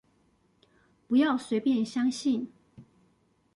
[1.07, 2.51] 不要隨便相信